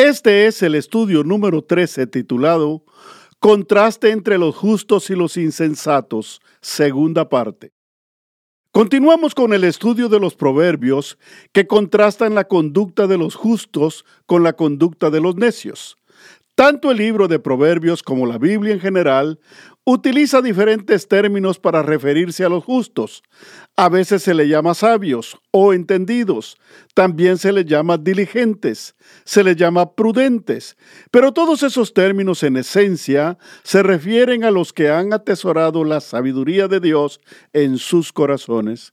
Este 0.00 0.46
es 0.46 0.62
el 0.62 0.76
estudio 0.76 1.24
número 1.24 1.62
13 1.62 2.06
titulado 2.06 2.86
Contraste 3.38 4.12
entre 4.12 4.38
los 4.38 4.56
justos 4.56 5.10
y 5.10 5.14
los 5.14 5.36
insensatos, 5.36 6.40
segunda 6.62 7.28
parte. 7.28 7.74
Continuamos 8.72 9.34
con 9.34 9.52
el 9.52 9.62
estudio 9.62 10.08
de 10.08 10.18
los 10.18 10.36
proverbios 10.36 11.18
que 11.52 11.66
contrastan 11.66 12.34
la 12.34 12.44
conducta 12.48 13.06
de 13.06 13.18
los 13.18 13.34
justos 13.34 14.06
con 14.24 14.42
la 14.42 14.54
conducta 14.54 15.10
de 15.10 15.20
los 15.20 15.36
necios. 15.36 15.98
Tanto 16.60 16.90
el 16.90 16.98
libro 16.98 17.26
de 17.26 17.38
Proverbios 17.38 18.02
como 18.02 18.26
la 18.26 18.36
Biblia 18.36 18.74
en 18.74 18.80
general 18.80 19.40
utiliza 19.84 20.42
diferentes 20.42 21.08
términos 21.08 21.58
para 21.58 21.82
referirse 21.82 22.44
a 22.44 22.50
los 22.50 22.64
justos. 22.64 23.22
A 23.76 23.88
veces 23.88 24.22
se 24.24 24.34
le 24.34 24.46
llama 24.46 24.74
sabios 24.74 25.38
o 25.52 25.72
entendidos, 25.72 26.58
también 26.92 27.38
se 27.38 27.52
le 27.52 27.64
llama 27.64 27.96
diligentes, 27.96 28.94
se 29.24 29.42
le 29.42 29.56
llama 29.56 29.94
prudentes, 29.94 30.76
pero 31.10 31.32
todos 31.32 31.62
esos 31.62 31.94
términos 31.94 32.42
en 32.42 32.58
esencia 32.58 33.38
se 33.62 33.82
refieren 33.82 34.44
a 34.44 34.50
los 34.50 34.74
que 34.74 34.90
han 34.90 35.14
atesorado 35.14 35.82
la 35.82 36.02
sabiduría 36.02 36.68
de 36.68 36.80
Dios 36.80 37.22
en 37.54 37.78
sus 37.78 38.12
corazones. 38.12 38.92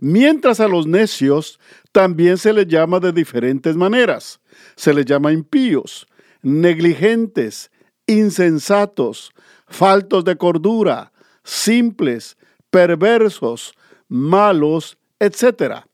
Mientras 0.00 0.58
a 0.58 0.68
los 0.68 0.86
necios 0.86 1.60
también 1.92 2.38
se 2.38 2.54
les 2.54 2.66
llama 2.66 2.98
de 2.98 3.12
diferentes 3.12 3.76
maneras. 3.76 4.40
Se 4.74 4.94
les 4.94 5.04
llama 5.04 5.32
impíos, 5.32 6.06
negligentes, 6.44 7.72
insensatos, 8.06 9.32
faltos 9.66 10.24
de 10.24 10.36
cordura, 10.36 11.12
simples, 11.42 12.36
perversos, 12.70 13.74
malos, 14.08 14.98
etc. 15.18 15.84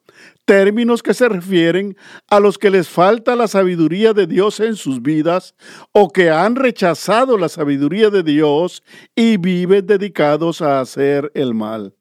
Términos 0.44 1.02
que 1.02 1.14
se 1.14 1.28
refieren 1.28 1.96
a 2.28 2.40
los 2.40 2.58
que 2.58 2.70
les 2.70 2.88
falta 2.88 3.36
la 3.36 3.46
sabiduría 3.46 4.12
de 4.12 4.26
Dios 4.26 4.58
en 4.60 4.74
sus 4.74 5.00
vidas 5.00 5.54
o 5.92 6.10
que 6.10 6.30
han 6.30 6.56
rechazado 6.56 7.38
la 7.38 7.48
sabiduría 7.48 8.10
de 8.10 8.22
Dios 8.22 8.82
y 9.14 9.36
viven 9.36 9.86
dedicados 9.86 10.60
a 10.60 10.80
hacer 10.80 11.30
el 11.34 11.54
mal. 11.54 11.94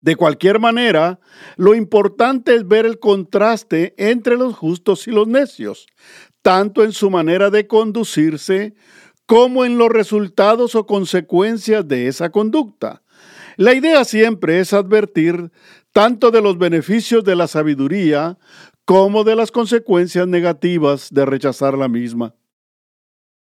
De 0.00 0.14
cualquier 0.14 0.60
manera, 0.60 1.18
lo 1.56 1.74
importante 1.74 2.54
es 2.54 2.66
ver 2.68 2.86
el 2.86 3.00
contraste 3.00 3.94
entre 3.96 4.36
los 4.36 4.54
justos 4.54 5.08
y 5.08 5.10
los 5.10 5.26
necios, 5.26 5.88
tanto 6.42 6.84
en 6.84 6.92
su 6.92 7.10
manera 7.10 7.50
de 7.50 7.66
conducirse 7.66 8.74
como 9.26 9.64
en 9.64 9.76
los 9.76 9.90
resultados 9.90 10.74
o 10.74 10.86
consecuencias 10.86 11.86
de 11.86 12.08
esa 12.08 12.30
conducta. 12.30 13.02
La 13.56 13.74
idea 13.74 14.04
siempre 14.04 14.60
es 14.60 14.72
advertir 14.72 15.50
tanto 15.92 16.30
de 16.30 16.40
los 16.40 16.58
beneficios 16.58 17.24
de 17.24 17.36
la 17.36 17.48
sabiduría 17.48 18.38
como 18.84 19.24
de 19.24 19.36
las 19.36 19.50
consecuencias 19.50 20.26
negativas 20.26 21.08
de 21.10 21.26
rechazar 21.26 21.76
la 21.76 21.88
misma. 21.88 22.34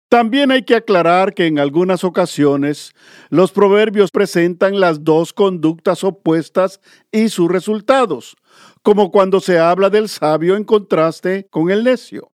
También 0.08 0.50
hay 0.50 0.62
que 0.62 0.77
aclarar 0.77 1.34
que 1.34 1.47
en 1.47 1.58
algunas 1.58 2.03
ocasiones 2.05 2.92
los 3.28 3.53
proverbios 3.53 4.10
presentan 4.10 4.81
las 4.81 5.05
dos 5.05 5.33
conductas 5.33 6.03
opuestas 6.03 6.81
y 7.10 7.28
sus 7.28 7.50
resultados, 7.50 8.37
como 8.82 9.10
cuando 9.10 9.41
se 9.41 9.59
habla 9.59 9.91
del 9.91 10.09
sabio 10.09 10.56
en 10.56 10.65
contraste 10.65 11.47
con 11.50 11.70
el 11.70 11.84
necio. 11.84 12.31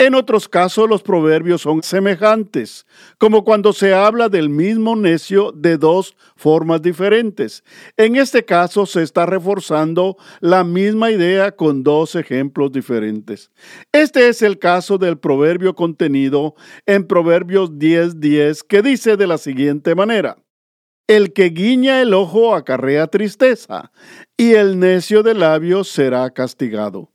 En 0.00 0.14
otros 0.14 0.48
casos 0.48 0.88
los 0.88 1.02
proverbios 1.02 1.62
son 1.62 1.82
semejantes, 1.82 2.86
como 3.18 3.42
cuando 3.42 3.72
se 3.72 3.92
habla 3.92 4.28
del 4.28 4.48
mismo 4.48 4.94
necio 4.94 5.50
de 5.50 5.76
dos 5.76 6.16
formas 6.36 6.80
diferentes. 6.82 7.64
En 7.96 8.14
este 8.14 8.44
caso 8.44 8.86
se 8.86 9.02
está 9.02 9.26
reforzando 9.26 10.16
la 10.38 10.62
misma 10.62 11.10
idea 11.10 11.50
con 11.50 11.82
dos 11.82 12.14
ejemplos 12.14 12.70
diferentes. 12.70 13.50
Este 13.90 14.28
es 14.28 14.40
el 14.42 14.60
caso 14.60 14.98
del 14.98 15.18
proverbio 15.18 15.74
contenido 15.74 16.54
en 16.86 17.04
Proverbios 17.04 17.76
10:10 17.76 18.62
que 18.62 18.82
dice 18.82 19.16
de 19.16 19.26
la 19.26 19.36
siguiente 19.36 19.96
manera. 19.96 20.36
El 21.08 21.32
que 21.32 21.46
guiña 21.46 22.02
el 22.02 22.14
ojo 22.14 22.54
acarrea 22.54 23.08
tristeza, 23.08 23.90
y 24.36 24.52
el 24.52 24.78
necio 24.78 25.24
de 25.24 25.34
labios 25.34 25.88
será 25.88 26.30
castigado. 26.30 27.10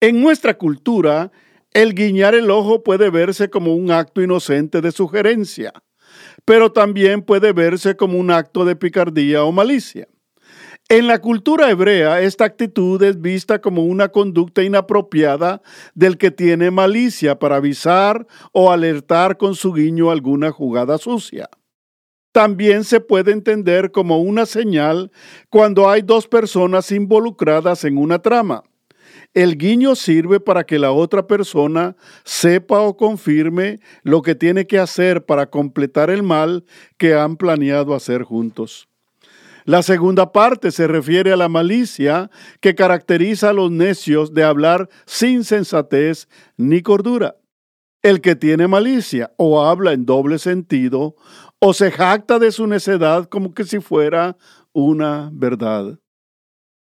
En 0.00 0.20
nuestra 0.20 0.56
cultura, 0.58 1.32
el 1.72 1.94
guiñar 1.94 2.34
el 2.34 2.50
ojo 2.50 2.82
puede 2.82 3.10
verse 3.10 3.48
como 3.50 3.74
un 3.74 3.90
acto 3.90 4.22
inocente 4.22 4.80
de 4.80 4.92
sugerencia, 4.92 5.72
pero 6.44 6.72
también 6.72 7.22
puede 7.22 7.52
verse 7.52 7.96
como 7.96 8.18
un 8.18 8.30
acto 8.30 8.64
de 8.64 8.76
picardía 8.76 9.44
o 9.44 9.52
malicia. 9.52 10.08
En 10.88 11.06
la 11.06 11.20
cultura 11.20 11.70
hebrea, 11.70 12.20
esta 12.20 12.44
actitud 12.44 13.00
es 13.04 13.20
vista 13.20 13.60
como 13.60 13.84
una 13.84 14.08
conducta 14.08 14.64
inapropiada 14.64 15.62
del 15.94 16.18
que 16.18 16.32
tiene 16.32 16.72
malicia 16.72 17.38
para 17.38 17.56
avisar 17.56 18.26
o 18.50 18.72
alertar 18.72 19.36
con 19.36 19.54
su 19.54 19.72
guiño 19.72 20.10
alguna 20.10 20.50
jugada 20.50 20.98
sucia. 20.98 21.48
También 22.32 22.82
se 22.82 22.98
puede 22.98 23.30
entender 23.30 23.92
como 23.92 24.20
una 24.20 24.46
señal 24.46 25.12
cuando 25.48 25.88
hay 25.88 26.02
dos 26.02 26.26
personas 26.26 26.90
involucradas 26.90 27.84
en 27.84 27.96
una 27.96 28.20
trama. 28.20 28.64
El 29.32 29.56
guiño 29.58 29.94
sirve 29.94 30.40
para 30.40 30.64
que 30.64 30.80
la 30.80 30.90
otra 30.90 31.28
persona 31.28 31.96
sepa 32.24 32.80
o 32.80 32.96
confirme 32.96 33.78
lo 34.02 34.22
que 34.22 34.34
tiene 34.34 34.66
que 34.66 34.78
hacer 34.78 35.24
para 35.24 35.46
completar 35.46 36.10
el 36.10 36.24
mal 36.24 36.64
que 36.98 37.14
han 37.14 37.36
planeado 37.36 37.94
hacer 37.94 38.24
juntos. 38.24 38.88
La 39.64 39.82
segunda 39.82 40.32
parte 40.32 40.72
se 40.72 40.88
refiere 40.88 41.32
a 41.32 41.36
la 41.36 41.48
malicia 41.48 42.28
que 42.60 42.74
caracteriza 42.74 43.50
a 43.50 43.52
los 43.52 43.70
necios 43.70 44.34
de 44.34 44.42
hablar 44.42 44.88
sin 45.06 45.44
sensatez 45.44 46.28
ni 46.56 46.82
cordura. 46.82 47.36
El 48.02 48.20
que 48.20 48.34
tiene 48.34 48.66
malicia 48.66 49.32
o 49.36 49.62
habla 49.62 49.92
en 49.92 50.06
doble 50.06 50.40
sentido 50.40 51.14
o 51.60 51.72
se 51.72 51.92
jacta 51.92 52.40
de 52.40 52.50
su 52.50 52.66
necedad 52.66 53.28
como 53.28 53.54
que 53.54 53.64
si 53.64 53.78
fuera 53.78 54.36
una 54.72 55.30
verdad. 55.32 56.00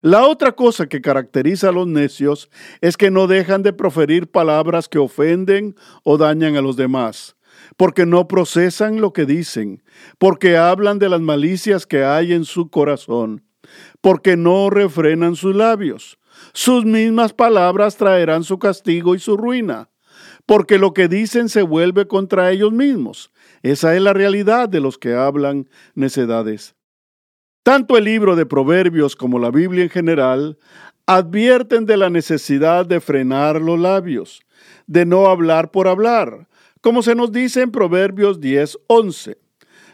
La 0.05 0.27
otra 0.27 0.51
cosa 0.51 0.85
que 0.85 1.01
caracteriza 1.01 1.69
a 1.69 1.71
los 1.71 1.88
necios 1.88 2.51
es 2.79 2.95
que 2.95 3.09
no 3.09 3.25
dejan 3.25 3.63
de 3.63 3.73
proferir 3.73 4.29
palabras 4.29 4.88
que 4.88 4.99
ofenden 4.99 5.75
o 6.03 6.19
dañan 6.19 6.55
a 6.57 6.61
los 6.61 6.75
demás, 6.75 7.35
porque 7.75 8.05
no 8.05 8.27
procesan 8.27 9.01
lo 9.01 9.13
que 9.13 9.25
dicen, 9.25 9.81
porque 10.19 10.57
hablan 10.57 10.99
de 10.99 11.09
las 11.09 11.21
malicias 11.21 11.88
que 11.88 12.03
hay 12.03 12.33
en 12.33 12.45
su 12.45 12.69
corazón, 12.69 13.47
porque 13.99 14.38
no 14.38 14.69
refrenan 14.69 15.35
sus 15.35 15.55
labios. 15.55 16.19
Sus 16.53 16.85
mismas 16.85 17.33
palabras 17.33 17.97
traerán 17.97 18.43
su 18.43 18.59
castigo 18.59 19.16
y 19.16 19.19
su 19.19 19.35
ruina, 19.35 19.89
porque 20.45 20.77
lo 20.77 20.93
que 20.93 21.07
dicen 21.07 21.49
se 21.49 21.63
vuelve 21.63 22.07
contra 22.07 22.51
ellos 22.51 22.72
mismos. 22.72 23.31
Esa 23.63 23.95
es 23.95 24.03
la 24.03 24.13
realidad 24.13 24.69
de 24.69 24.81
los 24.81 24.99
que 24.99 25.16
hablan 25.16 25.67
necedades. 25.95 26.75
Tanto 27.66 27.98
el 27.98 28.03
libro 28.03 28.36
de 28.36 28.46
Proverbios 28.46 29.16
como 29.16 29.40
la 29.40 29.50
Biblia 29.50 29.84
en 29.84 29.90
general 29.90 30.59
advierten 31.08 31.88
de 31.88 31.98
la 31.98 32.12
necesidad 32.12 32.86
de 32.86 33.00
frenar 33.02 33.59
los 33.59 33.80
labios, 33.80 34.44
de 34.86 35.03
no 35.08 35.26
hablar 35.26 35.72
por 35.72 35.88
hablar, 35.88 36.48
como 36.81 37.02
se 37.02 37.16
nos 37.16 37.31
dice 37.31 37.64
en 37.64 37.72
Proverbios 37.72 38.40
10:11. 38.40 39.40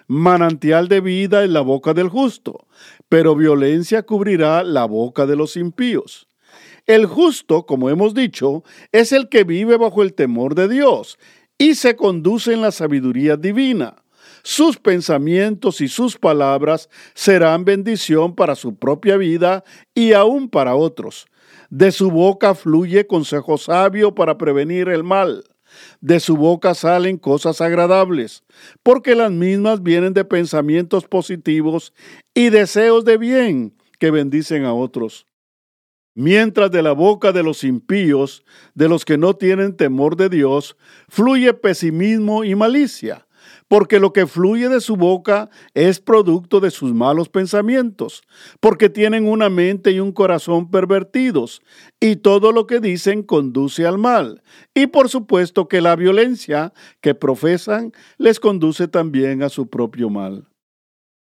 Manantial 0.08 0.90
de 0.90 1.00
vida 1.00 1.46
en 1.46 1.54
la 1.54 1.62
boca 1.62 1.94
del 1.94 2.10
justo, 2.10 2.68
pero 3.08 3.38
violencia 3.38 4.04
cubrirá 4.04 4.66
la 4.66 4.84
boca 4.84 5.26
de 5.26 5.38
los 5.38 5.56
impíos. 5.56 6.28
El 6.88 7.06
justo, 7.06 7.66
como 7.66 7.90
hemos 7.90 8.14
dicho, 8.14 8.66
es 8.92 9.14
el 9.14 9.30
que 9.30 9.46
vive 9.46 9.78
bajo 9.78 10.04
el 10.04 10.14
temor 10.14 10.56
de 10.56 10.68
Dios 10.68 11.18
y 11.58 11.76
se 11.76 11.96
conduce 11.96 12.52
en 12.52 12.60
la 12.60 12.72
sabiduría 12.72 13.38
divina. 13.38 13.96
Sus 14.44 14.78
pensamientos 14.78 15.82
y 15.82 15.88
sus 15.88 16.18
palabras 16.18 16.90
serán 17.14 17.64
bendición 17.64 18.36
para 18.36 18.56
su 18.56 18.76
propia 18.76 19.18
vida 19.18 19.64
y 19.94 20.14
aún 20.14 20.50
para 20.50 20.76
otros. 20.76 21.28
De 21.70 21.92
su 21.92 22.12
boca 22.12 22.56
fluye 22.56 23.06
consejo 23.08 23.58
sabio 23.58 24.16
para 24.16 24.38
prevenir 24.38 24.90
el 24.90 25.04
mal. 25.04 25.44
De 26.02 26.20
su 26.20 26.36
boca 26.36 26.74
salen 26.74 27.18
cosas 27.18 27.62
agradables, 27.62 28.44
porque 28.84 29.16
las 29.16 29.32
mismas 29.32 29.82
vienen 29.82 30.14
de 30.14 30.26
pensamientos 30.26 31.06
positivos 31.06 31.94
y 32.34 32.50
deseos 32.50 33.06
de 33.06 33.18
bien 33.18 33.74
que 34.00 34.12
bendicen 34.12 34.66
a 34.66 34.74
otros. 34.74 35.26
mientras 36.14 36.70
de 36.72 36.82
la 36.82 36.92
boca 36.92 37.32
de 37.32 37.42
los 37.42 37.64
impíos, 37.64 38.44
de 38.76 38.90
los 38.90 39.06
que 39.06 39.18
no 39.18 39.34
tienen 39.34 39.78
temor 39.78 40.18
de 40.18 40.28
Dios, 40.28 40.76
fluye 41.08 41.54
pesimismo 41.54 42.44
y 42.44 42.54
malicia 42.54 43.26
porque 43.72 44.02
lo 44.02 44.12
que 44.12 44.28
fluye 44.28 44.68
de 44.68 44.82
su 44.82 44.98
boca 44.98 45.50
es 45.74 46.02
producto 46.02 46.60
de 46.60 46.72
sus 46.72 46.94
malos 46.94 47.30
pensamientos, 47.30 48.22
porque 48.60 48.90
tienen 48.90 49.26
una 49.26 49.50
mente 49.50 49.92
y 49.92 50.02
un 50.02 50.12
corazón 50.12 50.70
pervertidos, 50.70 51.62
y 51.98 52.18
todo 52.18 52.52
lo 52.52 52.68
que 52.68 52.82
dicen 52.82 53.24
conduce 53.24 53.88
al 53.88 53.98
mal. 53.98 54.44
Y 54.74 54.88
por 54.88 55.08
supuesto 55.08 55.70
que 55.70 55.80
la 55.80 55.96
violencia 55.96 56.74
que 57.00 57.16
profesan 57.16 57.94
les 58.18 58.42
conduce 58.42 58.90
también 58.90 59.42
a 59.42 59.48
su 59.48 59.70
propio 59.70 60.10
mal. 60.10 60.50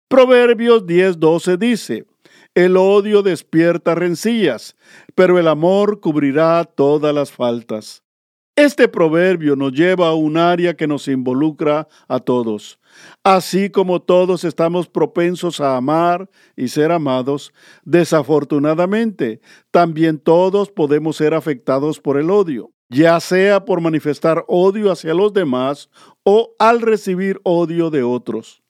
Proverbios 0.08 0.86
10:12 0.86 1.58
dice, 1.58 2.06
el 2.54 2.78
odio 2.78 3.24
despierta 3.24 3.96
rencillas, 3.96 4.76
pero 5.16 5.40
el 5.40 5.48
amor 5.48 6.02
cubrirá 6.02 6.66
todas 6.66 7.16
las 7.16 7.32
faltas. 7.32 8.04
Este 8.58 8.88
proverbio 8.88 9.56
nos 9.56 9.72
lleva 9.72 10.08
a 10.08 10.16
un 10.16 10.36
área 10.36 10.76
que 10.76 10.88
nos 10.88 11.08
involucra 11.08 11.88
a 12.08 12.20
todos. 12.20 12.80
Así 13.24 13.70
como 13.70 14.02
todos 14.02 14.44
estamos 14.44 14.88
propensos 14.90 15.62
a 15.62 15.78
amar 15.78 16.28
y 16.56 16.70
ser 16.70 16.92
amados, 16.92 17.54
desafortunadamente, 17.86 19.42
también 19.70 20.18
todos 20.18 20.72
podemos 20.72 21.18
ser 21.18 21.36
afectados 21.36 22.00
por 22.00 22.18
el 22.18 22.32
odio, 22.32 22.72
ya 22.90 23.20
sea 23.20 23.64
por 23.64 23.80
manifestar 23.80 24.44
odio 24.48 24.92
hacia 24.92 25.14
los 25.14 25.34
demás 25.34 25.92
o 26.24 26.56
al 26.58 26.82
recibir 26.82 27.40
odio 27.44 27.92
de 27.92 28.02
otros. 28.02 28.64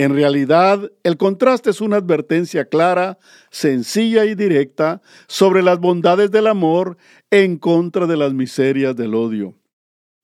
En 0.00 0.14
realidad, 0.14 0.90
el 1.02 1.18
contraste 1.18 1.68
es 1.68 1.82
una 1.82 1.96
advertencia 1.96 2.64
clara, 2.64 3.18
sencilla 3.50 4.24
y 4.24 4.34
directa 4.34 5.02
sobre 5.26 5.62
las 5.62 5.78
bondades 5.78 6.30
del 6.30 6.46
amor 6.46 6.96
en 7.30 7.58
contra 7.58 8.06
de 8.06 8.16
las 8.16 8.32
miserias 8.32 8.96
del 8.96 9.14
odio. 9.14 9.58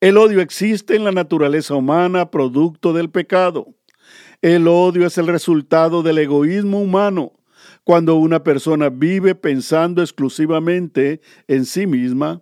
El 0.00 0.16
odio 0.16 0.40
existe 0.40 0.96
en 0.96 1.04
la 1.04 1.12
naturaleza 1.12 1.74
humana 1.74 2.30
producto 2.30 2.94
del 2.94 3.10
pecado. 3.10 3.66
El 4.40 4.66
odio 4.66 5.06
es 5.06 5.18
el 5.18 5.26
resultado 5.26 6.02
del 6.02 6.16
egoísmo 6.16 6.80
humano. 6.80 7.34
Cuando 7.84 8.14
una 8.14 8.42
persona 8.42 8.88
vive 8.88 9.34
pensando 9.34 10.00
exclusivamente 10.00 11.20
en 11.48 11.66
sí 11.66 11.86
misma, 11.86 12.40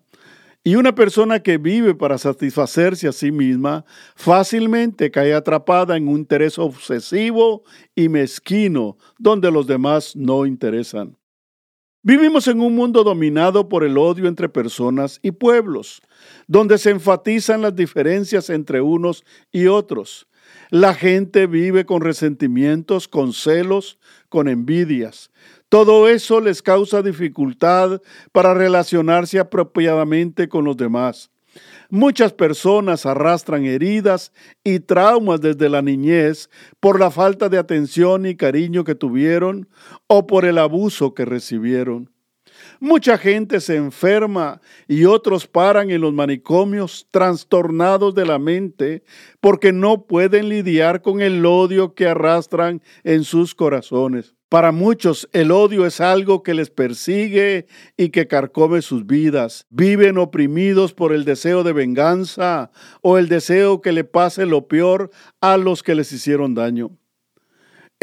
y 0.66 0.76
una 0.76 0.94
persona 0.94 1.40
que 1.40 1.58
vive 1.58 1.94
para 1.94 2.16
satisfacerse 2.16 3.06
a 3.06 3.12
sí 3.12 3.30
misma 3.30 3.84
fácilmente 4.16 5.10
cae 5.10 5.34
atrapada 5.34 5.96
en 5.98 6.08
un 6.08 6.20
interés 6.20 6.58
obsesivo 6.58 7.62
y 7.94 8.08
mezquino 8.08 8.96
donde 9.18 9.50
los 9.50 9.66
demás 9.66 10.16
no 10.16 10.46
interesan. 10.46 11.18
Vivimos 12.02 12.48
en 12.48 12.60
un 12.60 12.74
mundo 12.74 13.04
dominado 13.04 13.68
por 13.68 13.84
el 13.84 13.98
odio 13.98 14.26
entre 14.26 14.48
personas 14.48 15.20
y 15.22 15.32
pueblos, 15.32 16.02
donde 16.46 16.78
se 16.78 16.90
enfatizan 16.90 17.62
las 17.62 17.76
diferencias 17.76 18.48
entre 18.48 18.80
unos 18.80 19.24
y 19.52 19.66
otros. 19.66 20.26
La 20.70 20.94
gente 20.94 21.46
vive 21.46 21.84
con 21.84 22.00
resentimientos, 22.00 23.08
con 23.08 23.32
celos, 23.32 23.98
con 24.28 24.48
envidias. 24.48 25.30
Todo 25.74 26.06
eso 26.06 26.40
les 26.40 26.62
causa 26.62 27.02
dificultad 27.02 28.00
para 28.30 28.54
relacionarse 28.54 29.40
apropiadamente 29.40 30.48
con 30.48 30.64
los 30.64 30.76
demás. 30.76 31.32
Muchas 31.90 32.32
personas 32.32 33.06
arrastran 33.06 33.64
heridas 33.64 34.32
y 34.62 34.78
traumas 34.78 35.40
desde 35.40 35.68
la 35.68 35.82
niñez 35.82 36.48
por 36.78 37.00
la 37.00 37.10
falta 37.10 37.48
de 37.48 37.58
atención 37.58 38.24
y 38.24 38.36
cariño 38.36 38.84
que 38.84 38.94
tuvieron 38.94 39.68
o 40.06 40.28
por 40.28 40.44
el 40.44 40.58
abuso 40.58 41.12
que 41.12 41.24
recibieron. 41.24 42.13
Mucha 42.80 43.18
gente 43.18 43.60
se 43.60 43.76
enferma 43.76 44.60
y 44.88 45.04
otros 45.04 45.46
paran 45.46 45.90
en 45.90 46.00
los 46.00 46.12
manicomios 46.12 47.06
trastornados 47.10 48.14
de 48.14 48.26
la 48.26 48.38
mente 48.38 49.04
porque 49.40 49.72
no 49.72 50.06
pueden 50.06 50.48
lidiar 50.48 51.02
con 51.02 51.20
el 51.20 51.44
odio 51.46 51.94
que 51.94 52.06
arrastran 52.06 52.82
en 53.04 53.24
sus 53.24 53.54
corazones. 53.54 54.34
Para 54.48 54.70
muchos 54.70 55.28
el 55.32 55.50
odio 55.50 55.84
es 55.84 56.00
algo 56.00 56.42
que 56.42 56.54
les 56.54 56.70
persigue 56.70 57.66
y 57.96 58.10
que 58.10 58.28
carcome 58.28 58.82
sus 58.82 59.04
vidas. 59.04 59.66
Viven 59.70 60.16
oprimidos 60.16 60.94
por 60.94 61.12
el 61.12 61.24
deseo 61.24 61.64
de 61.64 61.72
venganza 61.72 62.70
o 63.02 63.18
el 63.18 63.28
deseo 63.28 63.80
que 63.80 63.90
le 63.92 64.04
pase 64.04 64.46
lo 64.46 64.68
peor 64.68 65.10
a 65.40 65.56
los 65.56 65.82
que 65.82 65.94
les 65.96 66.12
hicieron 66.12 66.54
daño. 66.54 66.96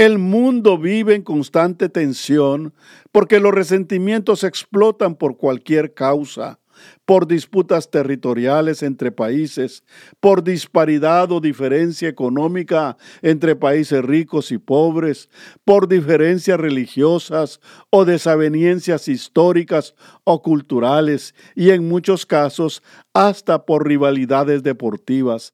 El 0.01 0.17
mundo 0.17 0.79
vive 0.79 1.13
en 1.13 1.21
constante 1.21 1.87
tensión 1.87 2.73
porque 3.11 3.39
los 3.39 3.53
resentimientos 3.53 4.43
explotan 4.43 5.13
por 5.13 5.37
cualquier 5.37 5.93
causa 5.93 6.59
por 7.05 7.27
disputas 7.27 7.91
territoriales 7.91 8.81
entre 8.81 9.11
países, 9.11 9.83
por 10.19 10.43
disparidad 10.43 11.31
o 11.31 11.39
diferencia 11.39 12.09
económica 12.09 12.97
entre 13.21 13.55
países 13.55 14.03
ricos 14.03 14.51
y 14.51 14.57
pobres, 14.57 15.29
por 15.65 15.87
diferencias 15.87 16.59
religiosas 16.59 17.59
o 17.91 18.03
desavenencias 18.03 19.07
históricas 19.07 19.93
o 20.23 20.41
culturales 20.41 21.35
y 21.53 21.69
en 21.69 21.87
muchos 21.87 22.25
casos 22.25 22.81
hasta 23.13 23.67
por 23.67 23.87
rivalidades 23.87 24.63
deportivas. 24.63 25.53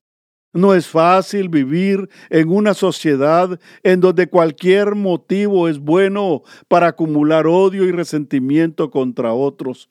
No 0.54 0.74
es 0.74 0.88
fácil 0.88 1.50
vivir 1.50 2.10
en 2.30 2.50
una 2.50 2.74
sociedad 2.74 3.60
en 3.84 4.00
donde 4.00 4.28
cualquier 4.28 4.96
motivo 4.96 5.68
es 5.68 5.80
bueno 5.80 6.44
para 6.68 6.88
acumular 6.88 7.48
odio 7.48 7.84
y 7.84 7.92
resentimiento 7.92 8.90
contra 8.90 9.34
otros. 9.34 9.90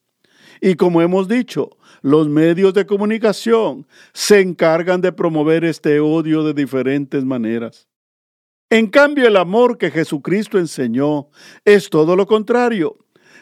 Y 0.60 0.74
como 0.74 1.02
hemos 1.02 1.28
dicho, 1.28 1.76
los 2.02 2.28
medios 2.28 2.72
de 2.74 2.86
comunicación 2.86 3.86
se 4.12 4.40
encargan 4.40 5.00
de 5.00 5.12
promover 5.12 5.64
este 5.64 6.00
odio 6.00 6.42
de 6.42 6.54
diferentes 6.54 7.24
maneras. 7.24 7.88
En 8.70 8.88
cambio, 8.88 9.28
el 9.28 9.36
amor 9.36 9.78
que 9.78 9.90
Jesucristo 9.90 10.58
enseñó 10.58 11.28
es 11.64 11.88
todo 11.88 12.16
lo 12.16 12.26
contrario. 12.26 12.96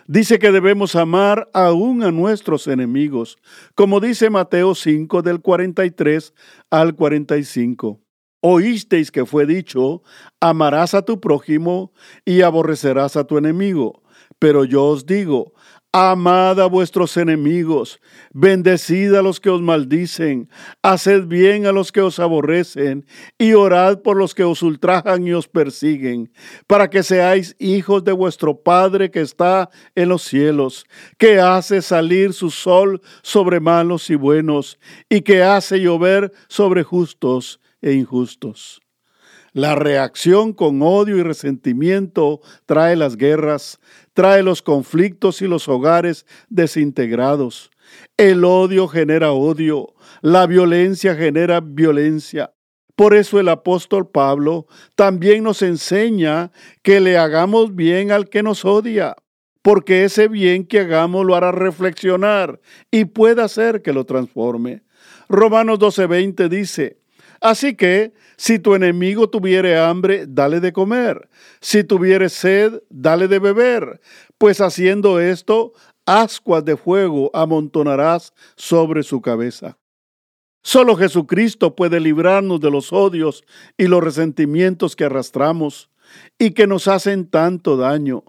Dice 0.06 0.38
que 0.38 0.52
debemos 0.52 0.96
amar 0.96 1.48
aún 1.54 2.02
a 2.02 2.12
nuestros 2.12 2.66
enemigos, 2.66 3.38
como 3.74 4.00
dice 4.00 4.28
Mateo 4.28 4.74
5 4.74 5.22
del 5.22 5.40
43 5.40 6.34
al 6.70 6.94
45. 6.94 8.00
Oísteis 8.42 9.10
que 9.10 9.24
fue 9.24 9.46
dicho, 9.46 10.02
amarás 10.40 10.92
a 10.92 11.00
tu 11.02 11.20
prójimo 11.20 11.94
y 12.26 12.42
aborrecerás 12.42 13.16
a 13.16 13.24
tu 13.24 13.38
enemigo. 13.38 14.02
Pero 14.38 14.66
yo 14.66 14.84
os 14.84 15.06
digo, 15.06 15.54
Amad 15.96 16.58
a 16.58 16.66
vuestros 16.66 17.16
enemigos, 17.16 18.00
bendecid 18.32 19.14
a 19.14 19.22
los 19.22 19.38
que 19.38 19.48
os 19.48 19.62
maldicen, 19.62 20.48
haced 20.82 21.26
bien 21.28 21.66
a 21.66 21.70
los 21.70 21.92
que 21.92 22.00
os 22.00 22.18
aborrecen, 22.18 23.06
y 23.38 23.52
orad 23.52 24.02
por 24.02 24.16
los 24.16 24.34
que 24.34 24.42
os 24.42 24.60
ultrajan 24.64 25.24
y 25.24 25.34
os 25.34 25.46
persiguen, 25.46 26.32
para 26.66 26.90
que 26.90 27.04
seáis 27.04 27.54
hijos 27.60 28.02
de 28.02 28.10
vuestro 28.10 28.60
Padre 28.60 29.12
que 29.12 29.20
está 29.20 29.70
en 29.94 30.08
los 30.08 30.22
cielos, 30.22 30.84
que 31.16 31.38
hace 31.38 31.80
salir 31.80 32.32
su 32.32 32.50
sol 32.50 33.00
sobre 33.22 33.60
malos 33.60 34.10
y 34.10 34.16
buenos, 34.16 34.80
y 35.08 35.20
que 35.20 35.44
hace 35.44 35.78
llover 35.78 36.32
sobre 36.48 36.82
justos 36.82 37.60
e 37.82 37.92
injustos. 37.92 38.80
La 39.54 39.76
reacción 39.76 40.52
con 40.52 40.82
odio 40.82 41.16
y 41.16 41.22
resentimiento 41.22 42.40
trae 42.66 42.96
las 42.96 43.16
guerras, 43.16 43.78
trae 44.14 44.42
los 44.42 44.62
conflictos 44.62 45.42
y 45.42 45.46
los 45.46 45.68
hogares 45.68 46.24
desintegrados. 46.48 47.70
El 48.16 48.44
odio 48.44 48.88
genera 48.88 49.32
odio, 49.32 49.94
la 50.22 50.46
violencia 50.46 51.14
genera 51.14 51.60
violencia. 51.60 52.54
Por 52.96 53.14
eso 53.14 53.40
el 53.40 53.48
apóstol 53.48 54.08
Pablo 54.08 54.66
también 54.94 55.42
nos 55.42 55.62
enseña 55.62 56.52
que 56.82 57.00
le 57.00 57.18
hagamos 57.18 57.74
bien 57.74 58.12
al 58.12 58.28
que 58.28 58.44
nos 58.44 58.64
odia, 58.64 59.16
porque 59.62 60.04
ese 60.04 60.28
bien 60.28 60.64
que 60.64 60.80
hagamos 60.80 61.26
lo 61.26 61.34
hará 61.34 61.50
reflexionar 61.50 62.60
y 62.92 63.06
puede 63.06 63.42
hacer 63.42 63.82
que 63.82 63.92
lo 63.92 64.04
transforme. 64.04 64.84
Romanos 65.28 65.80
12:20 65.80 66.48
dice, 66.48 66.98
Así 67.44 67.74
que, 67.74 68.14
si 68.38 68.58
tu 68.58 68.74
enemigo 68.74 69.28
tuviere 69.28 69.76
hambre, 69.76 70.24
dale 70.26 70.60
de 70.60 70.72
comer. 70.72 71.28
Si 71.60 71.84
tuviere 71.84 72.30
sed, 72.30 72.82
dale 72.88 73.28
de 73.28 73.38
beber. 73.38 74.00
Pues 74.38 74.62
haciendo 74.62 75.20
esto, 75.20 75.74
ascuas 76.06 76.64
de 76.64 76.78
fuego 76.78 77.30
amontonarás 77.34 78.32
sobre 78.56 79.02
su 79.02 79.20
cabeza. 79.20 79.76
Solo 80.62 80.96
Jesucristo 80.96 81.76
puede 81.76 82.00
librarnos 82.00 82.62
de 82.62 82.70
los 82.70 82.94
odios 82.94 83.44
y 83.76 83.88
los 83.88 84.02
resentimientos 84.02 84.96
que 84.96 85.04
arrastramos 85.04 85.90
y 86.38 86.52
que 86.52 86.66
nos 86.66 86.88
hacen 86.88 87.28
tanto 87.28 87.76
daño. 87.76 88.24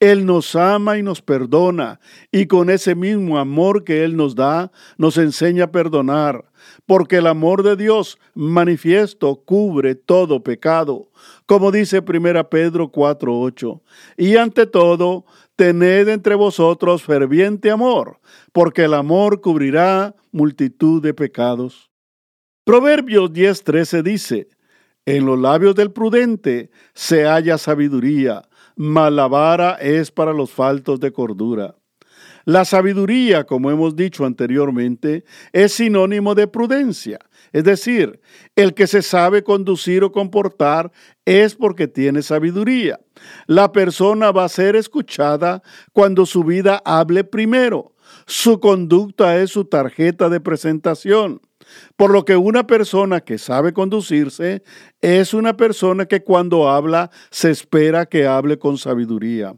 Él 0.00 0.26
nos 0.26 0.54
ama 0.54 0.96
y 0.96 1.02
nos 1.02 1.22
perdona, 1.22 1.98
y 2.30 2.46
con 2.46 2.70
ese 2.70 2.94
mismo 2.94 3.38
amor 3.38 3.82
que 3.82 4.04
Él 4.04 4.16
nos 4.16 4.36
da, 4.36 4.70
nos 4.96 5.18
enseña 5.18 5.64
a 5.64 5.72
perdonar, 5.72 6.44
porque 6.86 7.16
el 7.16 7.26
amor 7.26 7.64
de 7.64 7.74
Dios 7.74 8.18
manifiesto 8.34 9.42
cubre 9.44 9.96
todo 9.96 10.42
pecado, 10.44 11.10
como 11.46 11.72
dice 11.72 12.02
1 12.02 12.48
Pedro 12.48 12.92
4:8. 12.92 13.82
Y 14.16 14.36
ante 14.36 14.66
todo, 14.66 15.24
tened 15.56 16.08
entre 16.08 16.36
vosotros 16.36 17.02
ferviente 17.02 17.70
amor, 17.72 18.20
porque 18.52 18.84
el 18.84 18.94
amor 18.94 19.40
cubrirá 19.40 20.14
multitud 20.30 21.02
de 21.02 21.12
pecados. 21.12 21.90
Proverbios 22.64 23.32
10:13 23.32 24.02
dice, 24.02 24.48
en 25.06 25.24
los 25.24 25.38
labios 25.38 25.74
del 25.74 25.90
prudente 25.90 26.70
se 26.94 27.24
halla 27.24 27.56
sabiduría, 27.56 28.46
malavara 28.78 29.72
es 29.74 30.10
para 30.10 30.32
los 30.32 30.50
faltos 30.50 31.00
de 31.00 31.12
cordura. 31.12 31.74
La 32.44 32.64
sabiduría, 32.64 33.44
como 33.44 33.70
hemos 33.70 33.94
dicho 33.94 34.24
anteriormente, 34.24 35.24
es 35.52 35.74
sinónimo 35.74 36.34
de 36.34 36.46
prudencia. 36.46 37.18
Es 37.52 37.64
decir, 37.64 38.20
el 38.56 38.72
que 38.72 38.86
se 38.86 39.02
sabe 39.02 39.42
conducir 39.42 40.02
o 40.02 40.12
comportar 40.12 40.90
es 41.26 41.54
porque 41.54 41.88
tiene 41.88 42.22
sabiduría. 42.22 43.00
La 43.46 43.70
persona 43.72 44.32
va 44.32 44.44
a 44.44 44.48
ser 44.48 44.76
escuchada 44.76 45.62
cuando 45.92 46.24
su 46.24 46.42
vida 46.42 46.80
hable 46.86 47.24
primero. 47.24 47.92
Su 48.26 48.60
conducta 48.60 49.36
es 49.36 49.50
su 49.50 49.66
tarjeta 49.66 50.30
de 50.30 50.40
presentación. 50.40 51.42
Por 51.96 52.10
lo 52.10 52.24
que 52.24 52.36
una 52.36 52.66
persona 52.66 53.20
que 53.20 53.38
sabe 53.38 53.72
conducirse 53.72 54.62
es 55.00 55.34
una 55.34 55.56
persona 55.56 56.06
que 56.06 56.22
cuando 56.22 56.68
habla 56.68 57.10
se 57.30 57.50
espera 57.50 58.06
que 58.06 58.26
hable 58.26 58.58
con 58.58 58.78
sabiduría. 58.78 59.54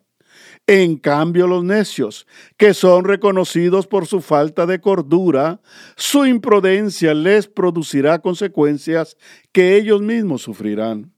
En 0.66 0.96
cambio, 0.96 1.46
los 1.46 1.64
necios, 1.64 2.26
que 2.56 2.74
son 2.74 3.04
reconocidos 3.04 3.86
por 3.86 4.06
su 4.06 4.20
falta 4.20 4.66
de 4.66 4.80
cordura, 4.80 5.60
su 5.96 6.26
imprudencia 6.26 7.12
les 7.14 7.48
producirá 7.48 8.20
consecuencias 8.20 9.16
que 9.52 9.76
ellos 9.76 10.00
mismos 10.00 10.42
sufrirán. 10.42 11.12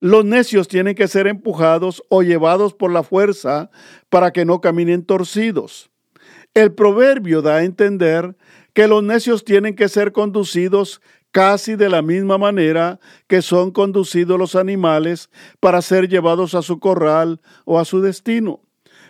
Los 0.00 0.24
necios 0.24 0.68
tienen 0.68 0.94
que 0.94 1.08
ser 1.08 1.26
empujados 1.26 2.02
o 2.08 2.22
llevados 2.22 2.74
por 2.74 2.92
la 2.92 3.02
fuerza 3.02 3.70
para 4.08 4.32
que 4.32 4.44
no 4.44 4.60
caminen 4.60 5.04
torcidos. 5.04 5.90
El 6.52 6.74
proverbio 6.74 7.42
da 7.42 7.56
a 7.56 7.64
entender 7.64 8.36
que 8.76 8.86
los 8.88 9.02
necios 9.02 9.42
tienen 9.42 9.74
que 9.74 9.88
ser 9.88 10.12
conducidos 10.12 11.00
casi 11.30 11.76
de 11.76 11.88
la 11.88 12.02
misma 12.02 12.36
manera 12.36 13.00
que 13.26 13.40
son 13.40 13.70
conducidos 13.70 14.38
los 14.38 14.54
animales 14.54 15.30
para 15.60 15.80
ser 15.80 16.10
llevados 16.10 16.54
a 16.54 16.60
su 16.60 16.78
corral 16.78 17.40
o 17.64 17.78
a 17.80 17.86
su 17.86 18.02
destino. 18.02 18.60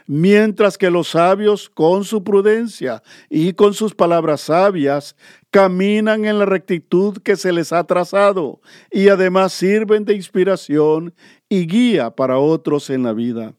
Mientras 0.06 0.78
que 0.78 0.88
los 0.88 1.08
sabios, 1.08 1.68
con 1.68 2.04
su 2.04 2.22
prudencia 2.22 3.02
y 3.28 3.54
con 3.54 3.74
sus 3.74 3.92
palabras 3.92 4.42
sabias, 4.42 5.16
caminan 5.50 6.26
en 6.26 6.38
la 6.38 6.44
rectitud 6.44 7.18
que 7.18 7.34
se 7.34 7.52
les 7.52 7.72
ha 7.72 7.82
trazado 7.82 8.60
y 8.92 9.08
además 9.08 9.52
sirven 9.52 10.04
de 10.04 10.14
inspiración 10.14 11.12
y 11.48 11.66
guía 11.66 12.12
para 12.12 12.38
otros 12.38 12.88
en 12.88 13.02
la 13.02 13.12
vida. 13.12 13.52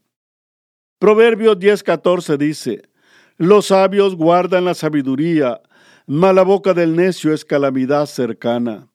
Proverbios 1.00 1.60
10:14 1.60 2.38
dice, 2.38 2.84
Los 3.36 3.66
sabios 3.66 4.16
guardan 4.16 4.64
la 4.64 4.74
sabiduría, 4.74 5.62
Mala 6.10 6.44
boca 6.44 6.74
del 6.74 6.96
necio 6.96 7.34
es 7.34 7.44
calamidad 7.44 8.06
cercana. 8.06 8.88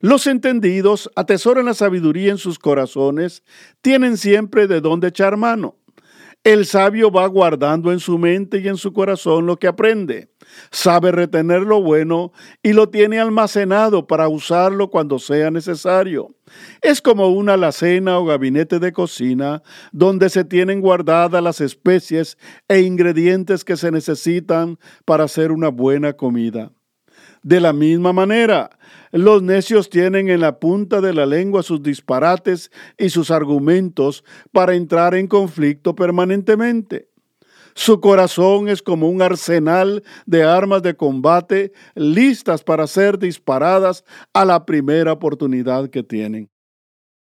Los 0.00 0.26
entendidos 0.26 1.08
atesoran 1.14 1.66
la 1.66 1.74
sabiduría 1.74 2.32
en 2.32 2.38
sus 2.38 2.58
corazones, 2.58 3.44
tienen 3.82 4.16
siempre 4.16 4.66
de 4.66 4.80
dónde 4.80 5.06
echar 5.06 5.36
mano. 5.36 5.76
El 6.42 6.66
sabio 6.66 7.12
va 7.12 7.24
guardando 7.28 7.92
en 7.92 8.00
su 8.00 8.18
mente 8.18 8.58
y 8.58 8.66
en 8.66 8.78
su 8.78 8.92
corazón 8.92 9.46
lo 9.46 9.58
que 9.58 9.68
aprende. 9.68 10.29
Sabe 10.70 11.12
retener 11.12 11.62
lo 11.62 11.82
bueno 11.82 12.32
y 12.62 12.72
lo 12.72 12.88
tiene 12.88 13.18
almacenado 13.18 14.06
para 14.06 14.28
usarlo 14.28 14.90
cuando 14.90 15.18
sea 15.18 15.50
necesario. 15.50 16.34
Es 16.80 17.00
como 17.02 17.28
una 17.28 17.54
alacena 17.54 18.18
o 18.18 18.24
gabinete 18.24 18.78
de 18.78 18.92
cocina 18.92 19.62
donde 19.92 20.28
se 20.30 20.44
tienen 20.44 20.80
guardadas 20.80 21.42
las 21.42 21.60
especies 21.60 22.38
e 22.68 22.80
ingredientes 22.80 23.64
que 23.64 23.76
se 23.76 23.90
necesitan 23.90 24.78
para 25.04 25.24
hacer 25.24 25.52
una 25.52 25.68
buena 25.68 26.12
comida. 26.12 26.72
De 27.42 27.60
la 27.60 27.72
misma 27.72 28.12
manera, 28.12 28.70
los 29.12 29.42
necios 29.42 29.88
tienen 29.88 30.28
en 30.28 30.40
la 30.40 30.58
punta 30.60 31.00
de 31.00 31.14
la 31.14 31.24
lengua 31.24 31.62
sus 31.62 31.82
disparates 31.82 32.70
y 32.98 33.08
sus 33.08 33.30
argumentos 33.30 34.24
para 34.52 34.74
entrar 34.74 35.14
en 35.14 35.26
conflicto 35.26 35.94
permanentemente. 35.94 37.09
Su 37.74 38.00
corazón 38.00 38.68
es 38.68 38.82
como 38.82 39.08
un 39.08 39.22
arsenal 39.22 40.02
de 40.26 40.44
armas 40.44 40.82
de 40.82 40.94
combate 40.94 41.72
listas 41.94 42.62
para 42.62 42.86
ser 42.86 43.18
disparadas 43.18 44.04
a 44.32 44.44
la 44.44 44.66
primera 44.66 45.12
oportunidad 45.12 45.88
que 45.90 46.02
tienen. 46.02 46.50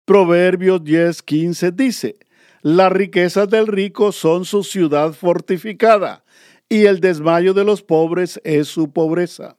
Proverbios 0.04 0.82
10:15 0.82 1.72
dice, 1.72 2.16
las 2.62 2.90
riquezas 2.90 3.48
del 3.48 3.66
rico 3.66 4.10
son 4.10 4.44
su 4.44 4.64
ciudad 4.64 5.12
fortificada, 5.12 6.24
y 6.68 6.86
el 6.86 7.00
desmayo 7.00 7.54
de 7.54 7.64
los 7.64 7.82
pobres 7.82 8.40
es 8.44 8.68
su 8.68 8.92
pobreza. 8.92 9.56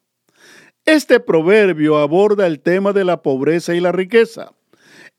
Este 0.85 1.19
proverbio 1.19 1.97
aborda 1.97 2.45
el 2.47 2.59
tema 2.59 2.93
de 2.93 3.05
la 3.05 3.21
pobreza 3.21 3.75
y 3.75 3.79
la 3.79 3.91
riqueza. 3.91 4.53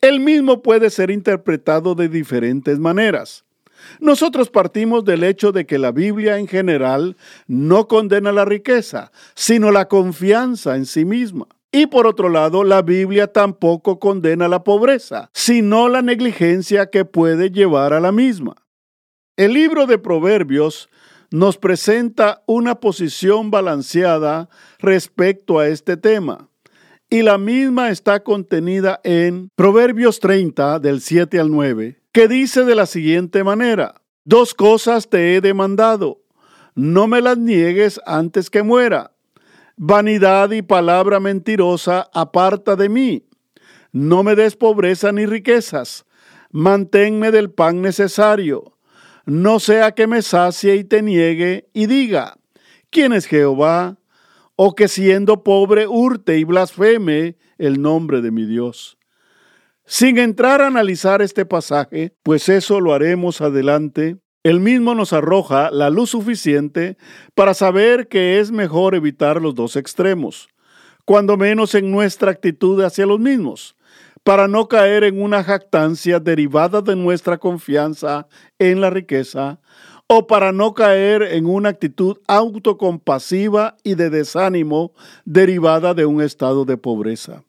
El 0.01 0.21
mismo 0.21 0.63
puede 0.63 0.91
ser 0.91 1.11
interpretado 1.11 1.95
de 1.95 2.09
diferentes 2.09 2.79
maneras. 2.79 3.45
Nosotros 4.01 4.51
partimos 4.51 5.05
del 5.05 5.25
hecho 5.25 5.53
de 5.53 5.67
que 5.67 5.79
la 5.79 5.93
Biblia 5.93 6.39
en 6.39 6.47
general 6.47 7.17
no 7.47 7.89
condena 7.89 8.33
la 8.33 8.45
riqueza, 8.45 9.13
sino 9.35 9.71
la 9.71 9.89
confianza 9.89 10.77
en 10.77 10.87
sí 10.87 11.05
misma. 11.05 11.47
Y 11.73 11.87
por 11.87 12.07
otro 12.07 12.29
lado, 12.29 12.65
la 12.65 12.83
Biblia 12.83 13.29
tampoco 13.29 14.01
condena 14.01 14.49
la 14.49 14.65
pobreza, 14.65 15.31
sino 15.33 15.89
la 15.89 16.03
negligencia 16.03 16.91
que 16.91 17.05
puede 17.05 17.51
llevar 17.51 17.93
a 17.93 18.01
la 18.01 18.11
misma. 18.11 18.57
El 19.37 19.55
libro 19.55 19.87
de 19.87 19.99
Proverbios 19.99 20.89
nos 21.31 21.59
presenta 21.59 22.43
una 22.47 22.81
posición 22.81 23.51
balanceada 23.51 24.49
respecto 24.81 25.61
a 25.61 25.69
este 25.69 25.97
tema. 25.97 26.49
Y 27.09 27.23
la 27.23 27.39
misma 27.39 27.91
está 27.91 28.23
contenida 28.23 29.01
en 29.05 29.49
Proverbios 29.55 30.21
30 30.21 30.81
del 30.81 31.01
7 31.01 31.39
al 31.39 31.51
9, 31.51 32.00
que 32.13 32.29
dice 32.29 32.65
de 32.65 32.75
la 32.75 32.87
siguiente 32.87 33.45
manera, 33.45 33.95
dos 34.25 34.55
cosas 34.55 35.09
te 35.09 35.37
he 35.37 35.41
demandado, 35.41 36.23
no 36.75 37.07
me 37.07 37.21
las 37.21 37.39
niegues 37.39 38.01
antes 38.07 38.51
que 38.51 38.63
muera. 38.63 39.13
Vanidad 39.77 40.51
y 40.51 40.63
palabra 40.63 41.21
mentirosa 41.21 42.09
aparta 42.13 42.77
de 42.77 42.89
mí. 42.89 43.27
No 43.93 44.23
me 44.23 44.35
des 44.35 44.57
pobreza 44.57 45.11
ni 45.11 45.27
riquezas. 45.27 46.05
Manténme 46.51 47.31
del 47.31 47.51
pan 47.51 47.81
necesario 47.81 48.77
no 49.31 49.61
sea 49.61 49.93
que 49.93 50.09
me 50.09 50.23
sacie 50.23 50.75
y 50.75 50.85
te 50.85 51.03
niegue 51.03 51.69
y 51.73 51.87
diga, 51.87 52.39
¿quién 52.91 53.13
es 53.13 53.27
Jehová? 53.27 53.99
O 54.57 54.75
que 54.75 54.89
siendo 54.89 55.45
pobre 55.45 55.87
hurte 55.87 56.39
y 56.39 56.45
blasfeme 56.45 57.37
el 57.57 57.81
nombre 57.81 58.23
de 58.23 58.31
mi 58.31 58.45
Dios. 58.45 58.99
Sin 59.93 60.19
entrar 60.19 60.63
a 60.63 60.69
analizar 60.69 61.21
este 61.21 61.45
pasaje, 61.45 62.15
pues 62.23 62.49
eso 62.49 62.79
lo 62.79 62.95
haremos 62.95 63.41
adelante, 63.41 64.19
el 64.45 64.61
mismo 64.61 64.95
nos 64.95 65.13
arroja 65.13 65.69
la 65.73 65.91
luz 65.91 66.11
suficiente 66.11 66.97
para 67.35 67.55
saber 67.55 68.07
que 68.07 68.39
es 68.39 68.53
mejor 68.53 68.95
evitar 68.95 69.43
los 69.43 69.57
dos 69.57 69.75
extremos, 69.75 70.49
cuando 71.05 71.37
menos 71.37 71.75
en 71.75 71.91
nuestra 71.91 72.31
actitud 72.31 72.81
hacia 72.85 73.05
los 73.05 73.19
mismos 73.19 73.75
para 74.23 74.47
no 74.47 74.69
caer 74.69 75.03
en 75.03 75.21
una 75.21 75.43
jactancia 75.43 76.21
derivada 76.21 76.83
de 76.83 76.95
nuestra 76.95 77.39
confianza 77.39 78.29
en 78.61 78.81
la 78.81 78.91
riqueza 78.91 79.59
o 80.07 80.29
para 80.29 80.53
no 80.53 80.73
caer 80.73 81.23
en 81.23 81.47
una 81.47 81.71
actitud 81.71 82.19
autocompasiva 82.29 83.77
y 83.83 83.97
de 83.97 84.09
desánimo 84.09 84.93
derivada 85.25 85.95
de 85.95 86.07
un 86.07 86.23
estado 86.23 86.65
de 86.65 86.77
pobreza. 86.77 87.43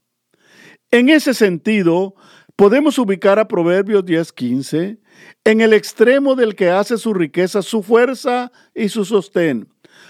En 0.91 1.07
ese 1.07 1.33
sentido, 1.33 2.15
podemos 2.57 2.99
ubicar 2.99 3.39
a 3.39 3.47
Proverbios 3.47 4.03
10:15 4.03 4.99
en 5.45 5.61
el 5.61 5.71
extremo 5.71 6.35
del 6.35 6.53
que 6.53 6.69
hace 6.69 6.97
su 6.97 7.13
riqueza 7.13 7.61
su 7.61 7.81
fuerza 7.81 8.51
y 8.75 8.89
su 8.89 9.05
sostén, 9.05 9.69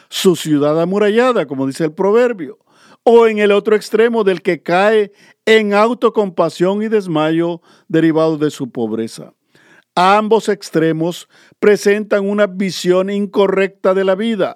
su 0.10 0.36
ciudad 0.36 0.82
amurallada, 0.82 1.46
como 1.46 1.68
dice 1.68 1.84
el 1.84 1.94
proverbio, 1.94 2.58
o 3.04 3.28
en 3.28 3.38
el 3.38 3.52
otro 3.52 3.76
extremo 3.76 4.24
del 4.24 4.42
que 4.42 4.64
cae 4.64 5.12
en 5.46 5.76
autocompasión 5.76 6.82
y 6.82 6.88
desmayo 6.88 7.62
derivado 7.88 8.40
de 8.40 8.50
su 8.50 8.72
pobreza. 8.72 9.36
Ambos 9.94 10.50
extremos 10.50 11.30
presentan 11.60 12.28
una 12.28 12.48
visión 12.48 13.12
incorrecta 13.12 13.94
de 13.94 14.04
la 14.04 14.16
vida, 14.16 14.56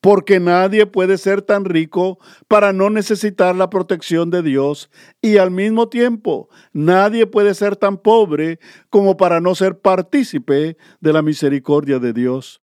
porque 0.00 0.40
nadie 0.40 0.86
puede 0.86 1.18
ser 1.18 1.42
tan 1.42 1.64
rico 1.64 2.18
para 2.48 2.72
no 2.72 2.90
necesitar 2.90 3.54
la 3.56 3.70
protección 3.70 4.30
de 4.30 4.42
Dios 4.42 4.90
y 5.20 5.38
al 5.38 5.50
mismo 5.50 5.88
tiempo 5.88 6.48
nadie 6.72 7.26
puede 7.26 7.54
ser 7.54 7.76
tan 7.76 7.98
pobre 7.98 8.58
como 8.90 9.16
para 9.16 9.40
no 9.40 9.54
ser 9.54 9.80
partícipe 9.80 10.76
de 11.00 11.12
la 11.12 11.22
misericordia 11.22 11.98
de 11.98 12.12
Dios. 12.12 12.62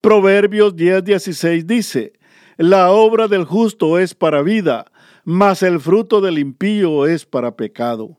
Proverbios 0.00 0.74
10:16 0.74 1.64
dice, 1.64 2.12
La 2.56 2.90
obra 2.90 3.28
del 3.28 3.44
justo 3.44 3.98
es 3.98 4.14
para 4.14 4.42
vida, 4.42 4.90
mas 5.24 5.62
el 5.62 5.78
fruto 5.78 6.20
del 6.20 6.38
impío 6.38 7.06
es 7.06 7.24
para 7.24 7.56
pecado. 7.56 8.18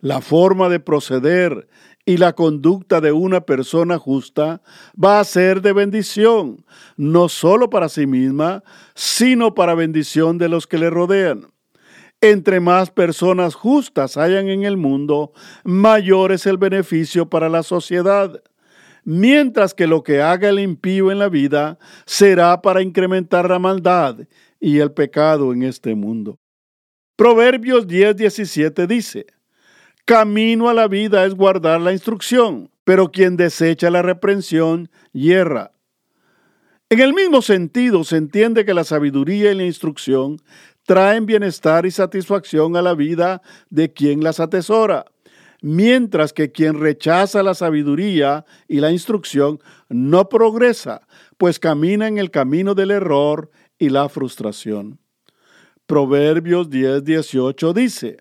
La 0.00 0.20
forma 0.20 0.68
de 0.68 0.80
proceder 0.80 1.66
y 2.08 2.16
la 2.16 2.32
conducta 2.32 3.02
de 3.02 3.12
una 3.12 3.42
persona 3.42 3.98
justa 3.98 4.62
va 4.96 5.20
a 5.20 5.24
ser 5.24 5.60
de 5.60 5.74
bendición, 5.74 6.64
no 6.96 7.28
solo 7.28 7.68
para 7.68 7.90
sí 7.90 8.06
misma, 8.06 8.64
sino 8.94 9.54
para 9.54 9.74
bendición 9.74 10.38
de 10.38 10.48
los 10.48 10.66
que 10.66 10.78
le 10.78 10.88
rodean. 10.88 11.48
Entre 12.22 12.60
más 12.60 12.90
personas 12.90 13.54
justas 13.54 14.16
hayan 14.16 14.48
en 14.48 14.62
el 14.62 14.78
mundo, 14.78 15.34
mayor 15.64 16.32
es 16.32 16.46
el 16.46 16.56
beneficio 16.56 17.28
para 17.28 17.50
la 17.50 17.62
sociedad, 17.62 18.42
mientras 19.04 19.74
que 19.74 19.86
lo 19.86 20.02
que 20.02 20.22
haga 20.22 20.48
el 20.48 20.60
impío 20.60 21.12
en 21.12 21.18
la 21.18 21.28
vida 21.28 21.78
será 22.06 22.62
para 22.62 22.80
incrementar 22.80 23.50
la 23.50 23.58
maldad 23.58 24.20
y 24.58 24.78
el 24.78 24.92
pecado 24.92 25.52
en 25.52 25.62
este 25.62 25.94
mundo. 25.94 26.38
Proverbios 27.16 27.86
10:17 27.86 28.86
dice, 28.86 29.26
Camino 30.08 30.70
a 30.70 30.72
la 30.72 30.88
vida 30.88 31.26
es 31.26 31.34
guardar 31.34 31.82
la 31.82 31.92
instrucción, 31.92 32.70
pero 32.84 33.12
quien 33.12 33.36
desecha 33.36 33.90
la 33.90 34.00
reprensión 34.00 34.88
hierra. 35.12 35.72
En 36.88 37.00
el 37.00 37.12
mismo 37.12 37.42
sentido, 37.42 38.02
se 38.04 38.16
entiende 38.16 38.64
que 38.64 38.72
la 38.72 38.84
sabiduría 38.84 39.52
y 39.52 39.54
la 39.54 39.66
instrucción 39.66 40.38
traen 40.84 41.26
bienestar 41.26 41.84
y 41.84 41.90
satisfacción 41.90 42.74
a 42.76 42.80
la 42.80 42.94
vida 42.94 43.42
de 43.68 43.92
quien 43.92 44.24
las 44.24 44.40
atesora, 44.40 45.04
mientras 45.60 46.32
que 46.32 46.52
quien 46.52 46.80
rechaza 46.80 47.42
la 47.42 47.52
sabiduría 47.52 48.46
y 48.66 48.80
la 48.80 48.90
instrucción 48.90 49.60
no 49.90 50.30
progresa, 50.30 51.06
pues 51.36 51.58
camina 51.58 52.08
en 52.08 52.16
el 52.16 52.30
camino 52.30 52.74
del 52.74 52.92
error 52.92 53.50
y 53.78 53.90
la 53.90 54.08
frustración. 54.08 55.00
Proverbios 55.84 56.70
10, 56.70 57.04
18 57.04 57.74
dice, 57.74 58.16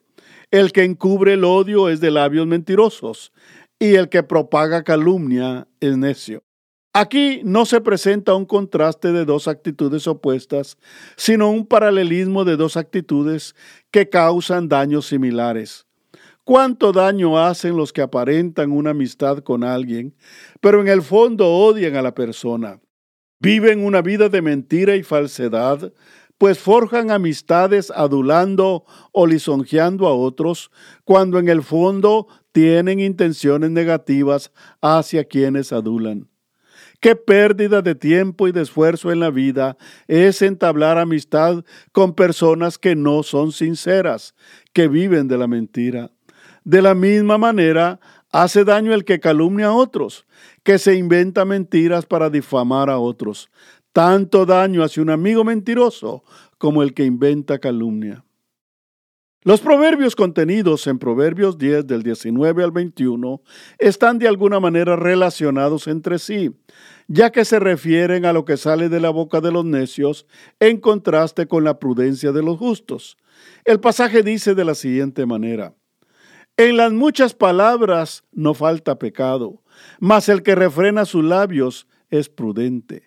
el 0.51 0.71
que 0.71 0.83
encubre 0.83 1.33
el 1.33 1.43
odio 1.43 1.89
es 1.89 1.99
de 1.99 2.11
labios 2.11 2.47
mentirosos, 2.47 3.31
y 3.79 3.95
el 3.95 4.09
que 4.09 4.23
propaga 4.23 4.83
calumnia 4.83 5.67
es 5.79 5.97
necio. 5.97 6.43
Aquí 6.93 7.41
no 7.43 7.65
se 7.65 7.79
presenta 7.79 8.33
un 8.33 8.45
contraste 8.45 9.11
de 9.11 9.23
dos 9.23 9.47
actitudes 9.47 10.07
opuestas, 10.07 10.77
sino 11.15 11.51
un 11.51 11.67
paralelismo 11.67 12.43
de 12.43 12.57
dos 12.57 12.75
actitudes 12.75 13.55
que 13.91 14.09
causan 14.09 14.67
daños 14.67 15.05
similares. 15.05 15.85
¿Cuánto 16.43 16.93
daño 16.93 17.37
hacen 17.37 17.77
los 17.77 17.93
que 17.93 18.01
aparentan 18.01 18.71
una 18.71 18.91
amistad 18.91 19.39
con 19.39 19.63
alguien, 19.63 20.15
pero 20.59 20.81
en 20.81 20.87
el 20.87 21.03
fondo 21.03 21.47
odian 21.47 21.95
a 21.97 22.01
la 22.01 22.15
persona? 22.15 22.79
Viven 23.39 23.85
una 23.85 24.01
vida 24.01 24.29
de 24.29 24.41
mentira 24.41 24.95
y 24.95 25.03
falsedad, 25.03 25.93
pues 26.37 26.59
forjan 26.59 27.11
amistades 27.11 27.91
adulando 27.91 28.85
o 29.11 29.25
lisonjeando 29.25 30.07
a 30.07 30.13
otros, 30.13 30.71
cuando 31.03 31.39
en 31.39 31.49
el 31.49 31.63
fondo 31.63 32.27
tienen 32.51 32.99
intenciones 32.99 33.71
negativas 33.71 34.51
hacia 34.81 35.23
quienes 35.23 35.71
adulan. 35.71 36.27
Qué 36.99 37.15
pérdida 37.15 37.83
de 37.83 37.93
tiempo 37.93 38.47
y 38.47 38.51
de 38.51 38.63
esfuerzo 38.63 39.11
en 39.11 39.19
la 39.19 39.29
vida 39.29 39.77
es 40.07 40.41
entablar 40.41 40.97
amistad 40.97 41.63
con 41.91 42.13
personas 42.13 42.79
que 42.79 42.95
no 42.95 43.21
son 43.21 43.51
sinceras, 43.51 44.33
que 44.73 44.87
viven 44.87 45.27
de 45.27 45.37
la 45.37 45.47
mentira. 45.47 46.11
De 46.63 46.81
la 46.81 46.95
misma 46.95 47.37
manera, 47.37 47.99
hace 48.31 48.63
daño 48.63 48.93
el 48.93 49.05
que 49.05 49.19
calumnia 49.19 49.67
a 49.67 49.73
otros, 49.73 50.25
que 50.63 50.79
se 50.79 50.95
inventa 50.95 51.45
mentiras 51.45 52.05
para 52.05 52.29
difamar 52.29 52.89
a 52.89 52.97
otros. 52.97 53.49
Tanto 53.97 54.45
daño 54.45 54.83
hace 54.83 55.01
un 55.01 55.09
amigo 55.09 55.43
mentiroso 55.43 56.23
como 56.59 56.83
el 56.83 56.93
que 56.93 57.03
inventa 57.03 57.57
calumnia. 57.57 58.23
Los 59.41 59.59
proverbios 59.59 60.15
contenidos 60.15 60.85
en 60.85 60.99
Proverbios 60.99 61.57
10 61.57 61.87
del 61.87 62.03
19 62.03 62.63
al 62.63 62.69
21 62.69 63.41
están 63.79 64.19
de 64.19 64.27
alguna 64.27 64.59
manera 64.59 64.97
relacionados 64.97 65.87
entre 65.87 66.19
sí, 66.19 66.51
ya 67.07 67.31
que 67.31 67.43
se 67.43 67.57
refieren 67.57 68.25
a 68.25 68.33
lo 68.33 68.45
que 68.45 68.57
sale 68.57 68.87
de 68.87 68.99
la 68.99 69.09
boca 69.09 69.41
de 69.41 69.51
los 69.51 69.65
necios 69.65 70.27
en 70.59 70.79
contraste 70.79 71.47
con 71.47 71.63
la 71.63 71.79
prudencia 71.79 72.31
de 72.31 72.43
los 72.43 72.59
justos. 72.59 73.17
El 73.65 73.79
pasaje 73.79 74.21
dice 74.21 74.53
de 74.53 74.63
la 74.63 74.75
siguiente 74.75 75.25
manera, 75.25 75.73
En 76.55 76.77
las 76.77 76.91
muchas 76.91 77.33
palabras 77.33 78.25
no 78.31 78.53
falta 78.53 78.99
pecado, 78.99 79.63
mas 79.99 80.29
el 80.29 80.43
que 80.43 80.53
refrena 80.53 81.03
sus 81.05 81.23
labios 81.23 81.87
es 82.11 82.29
prudente. 82.29 83.06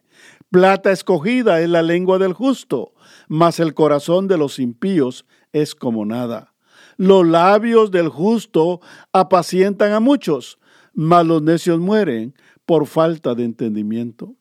Plata 0.51 0.91
escogida 0.91 1.61
es 1.61 1.69
la 1.69 1.81
lengua 1.81 2.19
del 2.19 2.33
justo, 2.33 2.93
mas 3.29 3.61
el 3.61 3.73
corazón 3.73 4.27
de 4.27 4.37
los 4.37 4.59
impíos 4.59 5.25
es 5.53 5.77
como 5.77 6.05
nada. 6.05 6.55
Los 6.97 7.25
labios 7.25 7.93
del 7.93 8.09
justo 8.09 8.81
apacientan 9.13 9.93
a 9.93 10.01
muchos, 10.01 10.59
mas 10.93 11.25
los 11.25 11.41
necios 11.41 11.79
mueren 11.79 12.35
por 12.67 12.87
falta 12.87 13.37
de 13.37 13.45
entendimiento. 13.45 14.35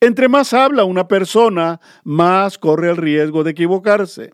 Entre 0.00 0.28
más 0.28 0.54
habla 0.54 0.84
una 0.84 1.08
persona, 1.08 1.80
más 2.04 2.56
corre 2.56 2.88
el 2.88 2.96
riesgo 2.96 3.42
de 3.42 3.50
equivocarse. 3.50 4.30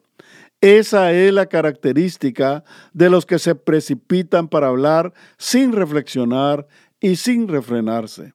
Esa 0.61 1.13
es 1.13 1.33
la 1.33 1.47
característica 1.47 2.63
de 2.93 3.09
los 3.09 3.25
que 3.25 3.39
se 3.39 3.55
precipitan 3.55 4.49
para 4.49 4.69
hablar 4.69 5.15
sin 5.39 5.73
reflexionar 5.73 6.67
y 7.01 7.17
sin 7.17 7.49
refrenarse. 7.49 8.35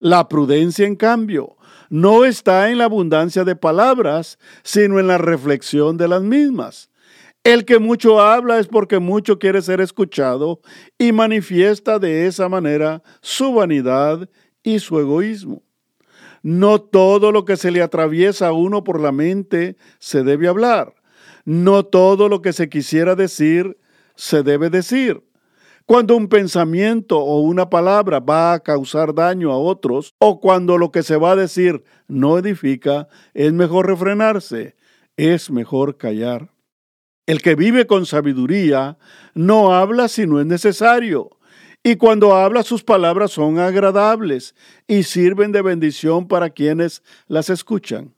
La 0.00 0.28
prudencia, 0.28 0.86
en 0.86 0.94
cambio, 0.94 1.57
no 1.88 2.24
está 2.24 2.70
en 2.70 2.78
la 2.78 2.84
abundancia 2.84 3.44
de 3.44 3.56
palabras, 3.56 4.38
sino 4.62 4.98
en 5.00 5.06
la 5.06 5.18
reflexión 5.18 5.96
de 5.96 6.08
las 6.08 6.22
mismas. 6.22 6.90
El 7.44 7.64
que 7.64 7.78
mucho 7.78 8.20
habla 8.20 8.58
es 8.58 8.66
porque 8.66 8.98
mucho 8.98 9.38
quiere 9.38 9.62
ser 9.62 9.80
escuchado 9.80 10.60
y 10.98 11.12
manifiesta 11.12 11.98
de 11.98 12.26
esa 12.26 12.48
manera 12.48 13.02
su 13.22 13.54
vanidad 13.54 14.28
y 14.62 14.80
su 14.80 14.98
egoísmo. 14.98 15.62
No 16.42 16.80
todo 16.80 17.32
lo 17.32 17.44
que 17.44 17.56
se 17.56 17.70
le 17.70 17.82
atraviesa 17.82 18.48
a 18.48 18.52
uno 18.52 18.84
por 18.84 19.00
la 19.00 19.12
mente 19.12 19.76
se 19.98 20.24
debe 20.24 20.48
hablar. 20.48 20.94
No 21.44 21.84
todo 21.84 22.28
lo 22.28 22.42
que 22.42 22.52
se 22.52 22.68
quisiera 22.68 23.14
decir 23.14 23.78
se 24.14 24.42
debe 24.42 24.68
decir. 24.68 25.22
Cuando 25.88 26.16
un 26.16 26.28
pensamiento 26.28 27.18
o 27.18 27.40
una 27.40 27.70
palabra 27.70 28.20
va 28.20 28.52
a 28.52 28.60
causar 28.60 29.14
daño 29.14 29.50
a 29.50 29.56
otros 29.56 30.14
o 30.18 30.38
cuando 30.38 30.76
lo 30.76 30.90
que 30.90 31.02
se 31.02 31.16
va 31.16 31.30
a 31.30 31.36
decir 31.36 31.82
no 32.08 32.36
edifica, 32.36 33.08
es 33.32 33.54
mejor 33.54 33.86
refrenarse, 33.86 34.76
es 35.16 35.50
mejor 35.50 35.96
callar. 35.96 36.52
El 37.24 37.40
que 37.40 37.54
vive 37.54 37.86
con 37.86 38.04
sabiduría 38.04 38.98
no 39.32 39.72
habla 39.72 40.08
si 40.08 40.26
no 40.26 40.40
es 40.40 40.44
necesario, 40.46 41.30
y 41.82 41.96
cuando 41.96 42.34
habla 42.36 42.64
sus 42.64 42.84
palabras 42.84 43.30
son 43.30 43.58
agradables 43.58 44.54
y 44.86 45.04
sirven 45.04 45.52
de 45.52 45.62
bendición 45.62 46.28
para 46.28 46.50
quienes 46.50 47.02
las 47.28 47.48
escuchan. 47.48 48.17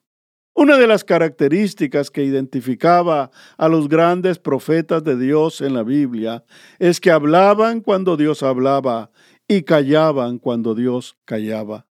Una 0.60 0.76
de 0.76 0.86
las 0.86 1.04
características 1.04 2.10
que 2.10 2.22
identificaba 2.22 3.30
a 3.56 3.66
los 3.66 3.88
grandes 3.88 4.38
profetas 4.38 5.02
de 5.02 5.16
Dios 5.16 5.62
en 5.62 5.72
la 5.72 5.82
Biblia 5.82 6.44
es 6.78 7.00
que 7.00 7.10
hablaban 7.10 7.80
cuando 7.80 8.18
Dios 8.18 8.42
hablaba 8.42 9.10
y 9.48 9.62
callaban 9.62 10.38
cuando 10.38 10.74
Dios 10.74 11.16
callaba. 11.24 11.86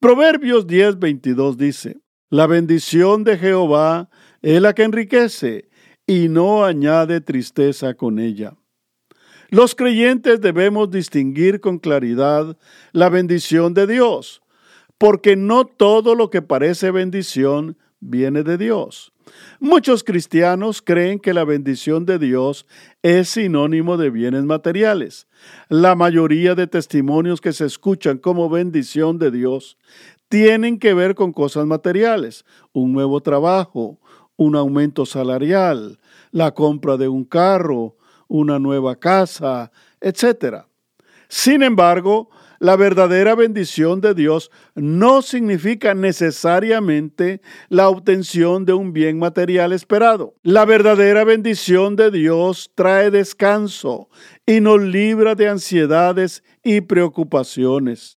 Proverbios 0.00 0.66
10:22 0.66 1.56
dice, 1.56 2.02
La 2.28 2.46
bendición 2.46 3.24
de 3.24 3.38
Jehová 3.38 4.10
es 4.42 4.60
la 4.60 4.74
que 4.74 4.82
enriquece 4.82 5.70
y 6.06 6.28
no 6.28 6.66
añade 6.66 7.22
tristeza 7.22 7.94
con 7.94 8.18
ella. 8.18 8.54
Los 9.48 9.74
creyentes 9.74 10.42
debemos 10.42 10.90
distinguir 10.90 11.62
con 11.62 11.78
claridad 11.78 12.54
la 12.92 13.08
bendición 13.08 13.72
de 13.72 13.86
Dios 13.86 14.42
porque 14.98 15.36
no 15.36 15.64
todo 15.64 16.14
lo 16.14 16.30
que 16.30 16.42
parece 16.42 16.90
bendición 16.90 17.78
viene 18.00 18.42
de 18.42 18.58
Dios. 18.58 19.12
Muchos 19.60 20.04
cristianos 20.04 20.82
creen 20.82 21.18
que 21.18 21.34
la 21.34 21.44
bendición 21.44 22.06
de 22.06 22.18
Dios 22.18 22.66
es 23.02 23.28
sinónimo 23.28 23.96
de 23.96 24.10
bienes 24.10 24.44
materiales. 24.44 25.26
La 25.68 25.94
mayoría 25.94 26.54
de 26.54 26.66
testimonios 26.66 27.40
que 27.40 27.52
se 27.52 27.66
escuchan 27.66 28.18
como 28.18 28.48
bendición 28.48 29.18
de 29.18 29.30
Dios 29.30 29.78
tienen 30.28 30.78
que 30.78 30.94
ver 30.94 31.14
con 31.14 31.32
cosas 31.32 31.66
materiales, 31.66 32.44
un 32.72 32.92
nuevo 32.92 33.20
trabajo, 33.20 33.98
un 34.36 34.56
aumento 34.56 35.06
salarial, 35.06 35.98
la 36.30 36.52
compra 36.52 36.96
de 36.96 37.08
un 37.08 37.24
carro, 37.24 37.96
una 38.28 38.58
nueva 38.58 38.96
casa, 38.96 39.72
etc. 40.00 40.64
Sin 41.28 41.62
embargo, 41.62 42.30
la 42.58 42.76
verdadera 42.76 43.34
bendición 43.34 44.00
de 44.00 44.14
Dios 44.14 44.50
no 44.74 45.22
significa 45.22 45.94
necesariamente 45.94 47.40
la 47.68 47.88
obtención 47.88 48.64
de 48.64 48.72
un 48.72 48.92
bien 48.92 49.18
material 49.18 49.72
esperado. 49.72 50.34
La 50.42 50.64
verdadera 50.64 51.24
bendición 51.24 51.96
de 51.96 52.10
Dios 52.10 52.72
trae 52.74 53.10
descanso 53.10 54.08
y 54.44 54.60
nos 54.60 54.80
libra 54.80 55.34
de 55.34 55.48
ansiedades 55.48 56.42
y 56.64 56.80
preocupaciones. 56.80 58.18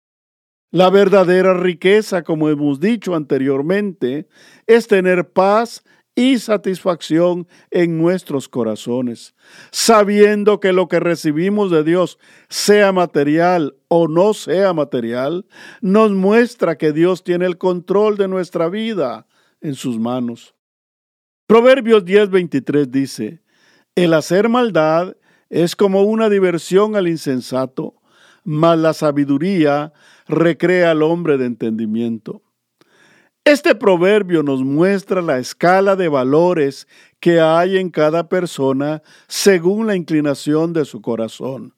La 0.71 0.91
verdadera 0.91 1.55
riqueza, 1.55 2.23
como 2.23 2.47
hemos 2.47 2.79
dicho 2.79 3.15
anteriormente, 3.15 4.27
es 4.67 4.87
tener 4.87 5.31
paz 5.31 5.83
y 6.15 6.39
satisfacción 6.39 7.47
en 7.71 7.97
nuestros 7.97 8.49
corazones, 8.49 9.35
sabiendo 9.71 10.59
que 10.59 10.73
lo 10.73 10.87
que 10.87 10.99
recibimos 10.99 11.71
de 11.71 11.83
Dios, 11.83 12.19
sea 12.49 12.91
material 12.91 13.75
o 13.87 14.07
no 14.07 14.33
sea 14.33 14.73
material, 14.73 15.45
nos 15.81 16.11
muestra 16.11 16.77
que 16.77 16.91
Dios 16.91 17.23
tiene 17.23 17.45
el 17.45 17.57
control 17.57 18.17
de 18.17 18.27
nuestra 18.27 18.69
vida 18.69 19.27
en 19.61 19.75
sus 19.75 19.99
manos. 19.99 20.55
Proverbios 21.47 22.05
10:23 22.05 22.87
dice, 22.89 23.41
el 23.95 24.13
hacer 24.13 24.49
maldad 24.49 25.15
es 25.49 25.75
como 25.75 26.03
una 26.03 26.29
diversión 26.29 26.95
al 26.95 27.07
insensato, 27.07 27.95
mas 28.43 28.77
la 28.77 28.93
sabiduría 28.93 29.93
recrea 30.27 30.91
al 30.91 31.01
hombre 31.01 31.37
de 31.37 31.45
entendimiento. 31.45 32.43
Este 33.43 33.73
proverbio 33.73 34.43
nos 34.43 34.63
muestra 34.63 35.21
la 35.21 35.39
escala 35.39 35.95
de 35.95 36.07
valores 36.07 36.87
que 37.19 37.39
hay 37.39 37.77
en 37.77 37.89
cada 37.89 38.29
persona 38.29 39.01
según 39.27 39.87
la 39.87 39.95
inclinación 39.95 40.73
de 40.73 40.85
su 40.85 41.01
corazón. 41.01 41.73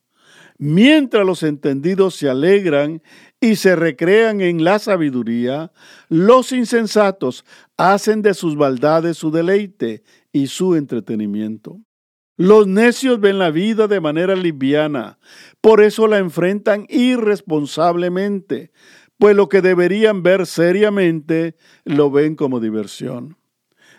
Mientras 0.58 1.26
los 1.26 1.41
entendidos 1.41 2.15
se 2.15 2.30
alegran 2.30 3.02
y 3.39 3.56
se 3.56 3.76
recrean 3.76 4.41
en 4.41 4.63
la 4.63 4.78
sabiduría, 4.78 5.71
los 6.08 6.52
insensatos 6.52 7.45
hacen 7.78 8.21
de 8.21 8.36
sus 8.36 8.56
maldades 8.56 9.17
su 9.17 9.32
deleite 9.32 10.04
y 10.32 10.47
su 10.47 10.76
entretenimiento. 10.76 11.80
Los 12.38 12.67
necios 12.67 13.19
ven 13.19 13.39
la 13.39 13.50
vida 13.50 13.88
de 13.88 14.02
manera 14.02 14.36
liviana, 14.36 15.19
por 15.62 15.82
eso 15.82 16.08
la 16.08 16.19
enfrentan 16.19 16.86
irresponsablemente, 16.89 18.71
pues 19.21 19.36
lo 19.36 19.49
que 19.49 19.62
deberían 19.62 20.23
ver 20.23 20.47
seriamente 20.47 21.55
lo 21.84 22.10
ven 22.10 22.36
como 22.36 22.60
diversión. 22.60 23.38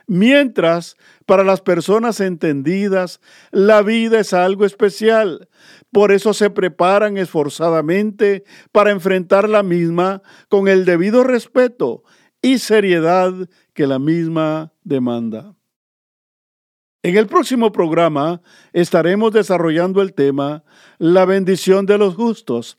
Mientras, 0.08 0.96
para 1.26 1.44
las 1.44 1.60
personas 1.60 2.18
entendidas, 2.18 3.20
la 3.52 3.82
vida 3.82 4.18
es 4.18 4.32
algo 4.32 4.64
especial. 4.64 5.48
Por 5.92 6.10
eso 6.10 6.34
se 6.34 6.50
preparan 6.50 7.18
esforzadamente 7.18 8.42
para 8.72 8.90
enfrentar 8.90 9.48
la 9.48 9.62
misma 9.62 10.22
con 10.48 10.66
el 10.66 10.84
debido 10.84 11.22
respeto 11.22 12.02
y 12.42 12.58
seriedad 12.58 13.32
que 13.74 13.86
la 13.86 14.00
misma 14.00 14.72
demanda. 14.82 15.54
En 17.04 17.16
el 17.16 17.26
próximo 17.26 17.72
programa 17.72 18.42
estaremos 18.72 19.32
desarrollando 19.32 20.02
el 20.02 20.14
tema 20.14 20.62
La 20.98 21.24
bendición 21.24 21.84
de 21.84 21.98
los 21.98 22.14
justos 22.14 22.78